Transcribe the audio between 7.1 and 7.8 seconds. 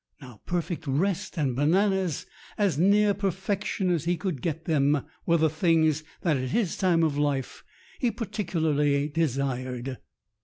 life